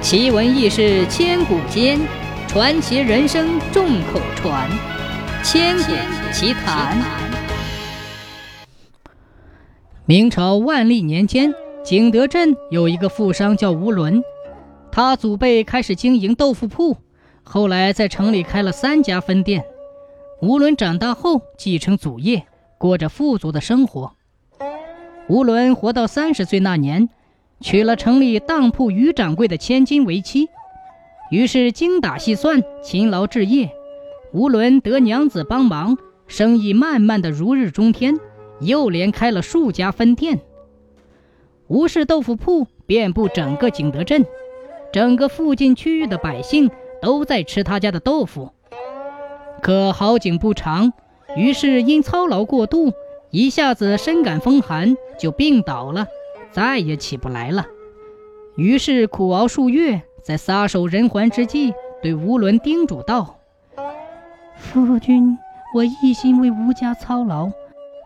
[0.00, 1.98] 奇闻异事千古间，
[2.46, 4.70] 传奇人生众口传。
[5.42, 5.92] 千古
[6.32, 6.96] 奇谈。
[10.06, 11.52] 明朝万历年间，
[11.84, 14.22] 景德镇有一个富商叫吴伦，
[14.92, 16.96] 他祖辈开始经营豆腐铺，
[17.42, 19.64] 后来在城里开了三家分店。
[20.40, 22.46] 吴伦长大后继承祖业，
[22.78, 24.12] 过着富足的生活。
[25.28, 27.08] 吴伦活到三十岁那年。
[27.60, 30.48] 娶了城里当铺于掌柜的千金为妻，
[31.30, 33.70] 于是精打细算、勤劳置业。
[34.32, 38.18] 吴伦得娘子帮忙，生意慢慢的如日中天，
[38.60, 40.40] 又连开了数家分店。
[41.66, 44.24] 吴氏豆腐铺遍布整个景德镇，
[44.92, 46.70] 整个附近区域的百姓
[47.02, 48.50] 都在吃他家的豆腐。
[49.60, 50.92] 可好景不长，
[51.36, 52.92] 于是因操劳过度，
[53.30, 56.06] 一下子深感风寒，就病倒了。
[56.50, 57.66] 再也起不来了，
[58.56, 63.38] 于是苦熬数月，在撒手人寰之际，对吴伦叮嘱道
[64.56, 65.38] ：“夫君，
[65.74, 67.50] 我一心为吴家操劳，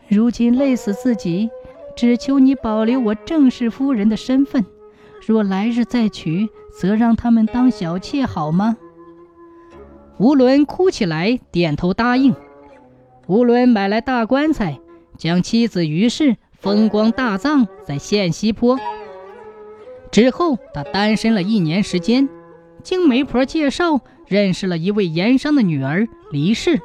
[0.08, 1.50] 如今累死自己，
[1.96, 4.64] 只求你保留我正室夫人的身份。
[5.26, 8.76] 若来日再娶，则让他们当小妾好吗？”
[10.18, 12.34] 吴伦哭起来，点头答应。
[13.28, 14.80] 吴伦买来大棺材，
[15.16, 16.36] 将妻子于氏。
[16.62, 18.78] 风光大葬在县西坡。
[20.12, 22.28] 之后，他单身了一年时间，
[22.84, 26.80] 经媒婆介绍认识了一位盐商的女儿黎氏。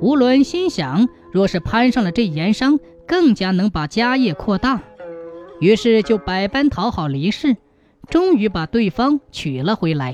[0.00, 4.82] 吴伦心想，若是攀上了这盐商，更加能把家业扩大，
[5.60, 7.56] 于是就百般讨好黎氏，
[8.10, 10.12] 终于把对方娶了回来。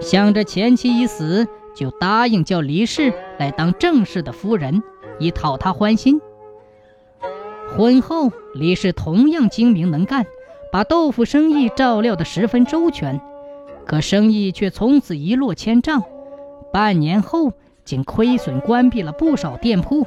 [0.00, 4.82] 想着前妻已死，就答应叫黎氏来当正式的夫人，
[5.18, 6.18] 以讨她欢心。
[7.76, 10.26] 婚后，李氏同样精明能干，
[10.72, 13.20] 把豆腐生意照料得十分周全。
[13.86, 16.02] 可生意却从此一落千丈，
[16.72, 17.52] 半年后
[17.84, 20.06] 竟亏损关闭了不少店铺。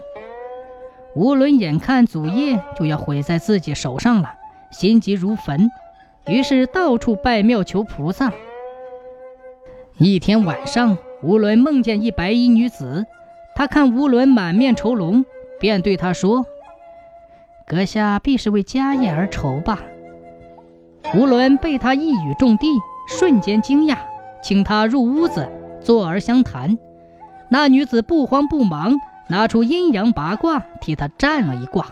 [1.16, 4.34] 吴伦眼看祖业就要毁在自己手上了，
[4.72, 5.70] 心急如焚，
[6.28, 8.32] 于是到处拜庙求菩萨。
[9.98, 13.06] 一天晚上，吴伦梦见一白衣女子，
[13.56, 15.26] 他看吴伦满面愁容，
[15.60, 16.46] 便对她说。
[17.68, 19.79] 阁下必是为家业而愁吧？
[21.16, 22.68] 吴伦被他一语中的，
[23.07, 23.97] 瞬间惊讶，
[24.41, 25.47] 请他入屋子
[25.81, 26.78] 坐而相谈。
[27.50, 28.96] 那女子不慌不忙，
[29.28, 31.85] 拿出阴阳八卦替他占了一卦，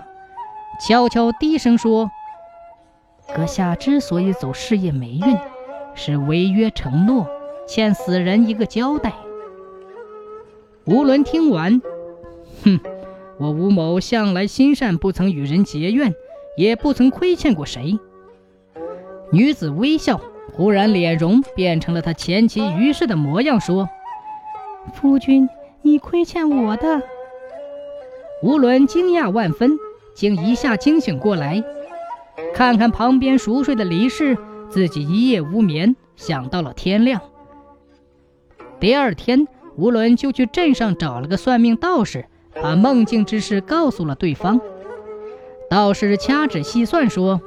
[0.86, 2.10] 悄悄低声说
[3.36, 5.38] ：“阁下之所以走事业霉运，
[5.94, 7.28] 是违约承诺，
[7.68, 9.14] 欠死人一个交代。”
[10.86, 11.82] 吴伦听完，
[12.64, 12.80] 哼。
[13.42, 16.14] 我吴某向来心善，不曾与人结怨，
[16.56, 17.98] 也不曾亏欠过谁。
[19.32, 20.22] 女子微笑，
[20.54, 23.90] 忽然脸容变成了她前妻于氏的模样，说
[24.94, 25.50] ：“夫君，
[25.82, 27.02] 你亏欠我的。”
[28.44, 29.72] 吴伦惊讶万分，
[30.14, 31.64] 竟一下惊醒过来，
[32.54, 34.38] 看看旁边熟睡的黎氏，
[34.70, 37.20] 自己一夜无眠，想到了天亮。
[38.80, 39.48] 第二天，
[39.78, 42.28] 吴伦就去镇上找了个算命道士。
[42.60, 44.60] 把梦境之事告诉了对方。
[45.70, 47.40] 道士掐指细算说：“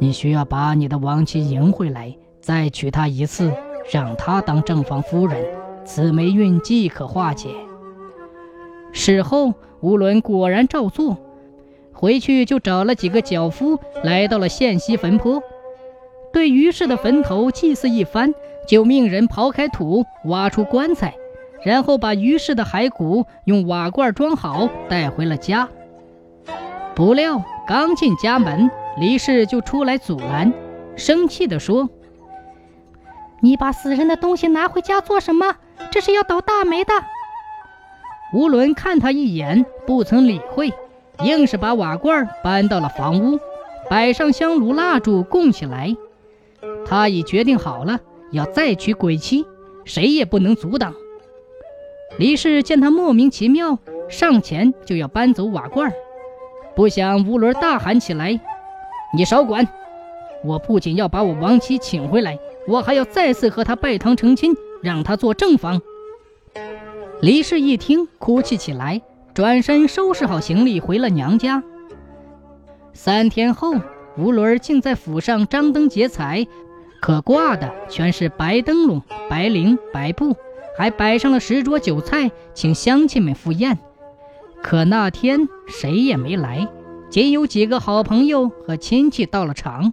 [0.00, 3.52] 你需要把你的亡妻迎回来，再娶她一次，
[3.92, 5.44] 让她当正房夫人，
[5.84, 7.50] 此霉运即可化解。”
[8.90, 11.16] 事后，吴伦果然照做，
[11.92, 15.40] 回去就找了几个脚夫，来到了县西坟坡，
[16.32, 18.34] 对于氏的坟头祭祀一番，
[18.66, 21.14] 就命人刨开土，挖出棺材。
[21.62, 25.68] 然后把于氏的骸骨用瓦罐装好，带回了家。
[26.94, 30.52] 不料刚进家门，李氏就出来阻拦，
[30.96, 31.88] 生气地说
[33.40, 35.56] ：“你把死人的东西拿回家做什么？
[35.90, 36.92] 这是要倒大霉的。”
[38.34, 40.72] 吴伦看他一眼，不曾理会，
[41.22, 43.38] 硬是把瓦罐搬到了房屋，
[43.88, 45.96] 摆上香炉蜡烛供起来。
[46.84, 48.00] 他已决定好了，
[48.32, 49.46] 要再娶鬼妻，
[49.84, 50.92] 谁也不能阻挡。
[52.16, 53.78] 李氏见他莫名其妙，
[54.08, 55.92] 上前就要搬走瓦罐
[56.74, 58.40] 不想吴伦大喊起来
[59.14, 59.66] ：“你少管！
[60.44, 65.80] 我不仅要把我亡妻请回来，我还要再次和他拜堂成亲，让他做正房。”
[67.20, 69.02] 李氏一听，哭泣起来，
[69.34, 71.62] 转身收拾好行李回了娘家。
[72.92, 73.74] 三天后，
[74.16, 76.46] 吴伦竟在府上张灯结彩，
[77.00, 80.34] 可挂的全是白灯笼、白绫、白布。
[80.78, 83.76] 还摆上了十桌酒菜，请乡亲们赴宴。
[84.62, 86.68] 可那天谁也没来，
[87.10, 89.92] 仅有几个好朋友和亲戚到了场。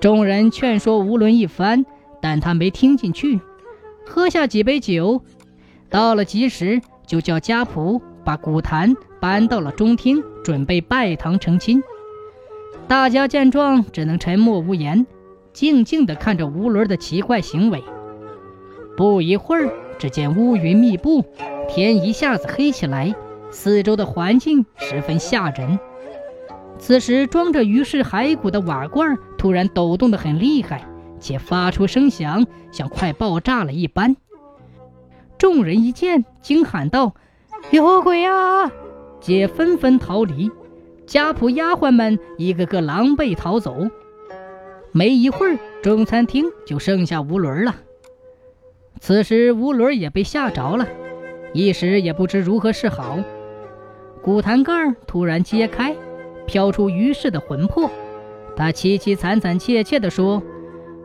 [0.00, 1.84] 众人劝说吴伦一番，
[2.22, 3.40] 但他没听进去，
[4.06, 5.20] 喝下几杯酒。
[5.88, 11.82] 到了吉时，就叫家仆把古坛搬到了中厅，准备拜堂成亲。
[12.86, 15.04] 大家见状，只能沉默无言，
[15.52, 17.82] 静静地看着吴伦的奇怪行为。
[19.00, 21.24] 不一会儿，只见乌云密布，
[21.70, 23.14] 天一下子黑起来，
[23.50, 25.80] 四周的环境十分吓人。
[26.78, 30.86] 此时，装着鱼氏骸骨的瓦罐突然抖动得很厉害，
[31.18, 34.16] 且发出声响，像快爆炸了一般。
[35.38, 37.14] 众人一见，惊喊道
[37.72, 38.70] ：“有鬼啊！”
[39.18, 40.50] 皆纷纷逃离。
[41.06, 43.88] 家仆丫鬟们一个个狼狈逃走。
[44.92, 47.74] 没一会儿，中餐厅就剩下无伦了。
[49.00, 50.86] 此时，吴伦也被吓着了，
[51.52, 53.18] 一时也不知如何是好。
[54.22, 55.96] 古坛盖突然揭开。
[56.46, 57.88] 飘出于氏的魂魄，
[58.56, 60.42] 他凄凄惨惨切切地说：“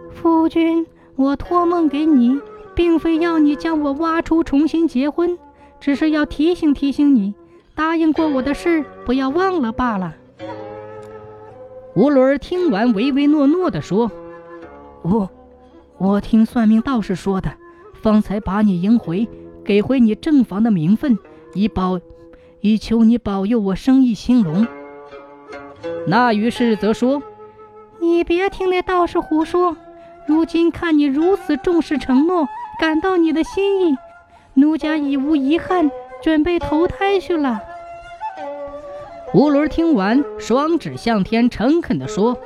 [0.10, 2.40] 夫君，我托梦给你，
[2.74, 5.38] 并非要你将我挖出重新结婚，
[5.80, 7.36] 只是要提醒提醒你，
[7.76, 10.16] 答应过我的事不要忘了罢了。”
[11.96, 14.12] 吴伦听完，唯唯诺诺地说
[15.04, 15.30] ：“我，
[16.00, 17.52] 我听算命道士说的，
[18.06, 19.28] 方才把你迎回，
[19.64, 21.18] 给回你正房的名分，
[21.56, 22.00] 以保，
[22.62, 24.68] 以求你保佑我生意兴隆。”
[26.06, 27.24] 那于是则说
[28.00, 29.76] ：“你别听那道士胡说。
[30.28, 32.48] 如今看你如此重视承诺，
[32.80, 33.96] 感到你的心意，
[34.54, 35.90] 奴家已无遗憾，
[36.22, 37.60] 准备投胎去了。”
[39.34, 42.38] 吴伦听完，双指向天，诚恳地说：“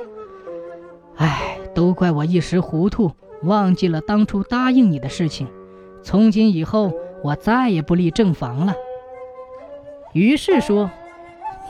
[1.16, 5.48] 哎，都怪我一时糊涂，忘记了当初答应你的事情。
[6.02, 6.92] 从今以后，
[7.22, 8.74] 我再也不立正房了。”
[10.12, 10.90] 于是说。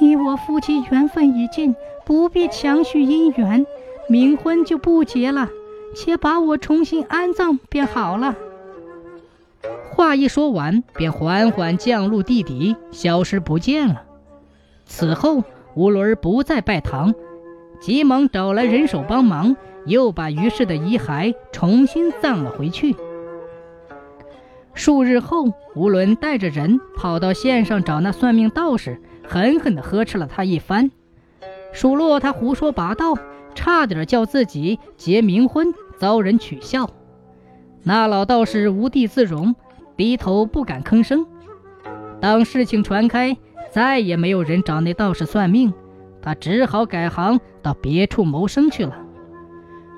[0.03, 1.77] 你我夫妻缘分已尽，
[2.07, 3.67] 不必强续姻缘，
[4.09, 5.51] 冥婚就不结了，
[5.95, 8.35] 且把我重新安葬便好了。
[9.91, 14.05] 话一说完，便缓缓降入地底，消失不见了。
[14.87, 15.45] 此后，
[15.75, 17.15] 吴伦不再拜堂，
[17.81, 19.57] 急忙找来人手帮忙，
[19.87, 22.95] 又把于氏的遗骸重新葬了回去。
[24.75, 29.01] 数日后，吴伦带着人跑到县上找那算命道士。
[29.27, 30.91] 狠狠地呵斥了他一番，
[31.73, 33.15] 数落他胡说八道，
[33.55, 36.91] 差点叫自己结冥婚遭人取笑。
[37.85, 39.55] 那老道士无地自容，
[39.97, 41.25] 低头不敢吭声。
[42.21, 43.37] 当事情传开，
[43.71, 45.73] 再也没有人找那道士算命，
[46.23, 48.97] 他只好改行到别处谋生去了。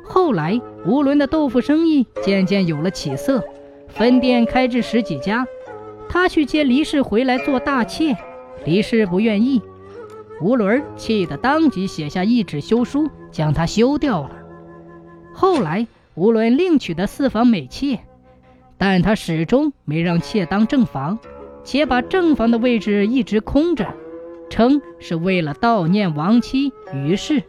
[0.05, 3.43] 后来，吴伦的豆腐生意渐渐有了起色，
[3.89, 5.47] 分店开至十几家。
[6.09, 8.17] 他去接黎氏回来做大妾。
[8.65, 9.63] 黎氏不愿意，
[10.41, 14.31] 吴伦气得当即写下一纸休书，将他休掉了。
[15.33, 18.01] 后来，吴伦另娶的四房美妾，
[18.77, 21.19] 但他始终没让妾当正房，
[21.65, 23.95] 且把正房的位置一直空着，
[24.53, 27.43] 称是为了悼念亡妻于氏。